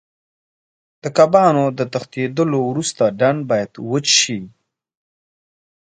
د 1.01 1.03
کبانو 1.17 1.65
د 1.77 1.79
تښتېدلو 1.93 2.59
وروسته 2.69 3.03
ډنډ 3.19 3.39
باید 3.51 3.71
وچ 3.89 4.07
شي. 4.21 4.39